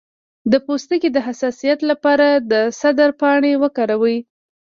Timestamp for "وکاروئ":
3.63-4.17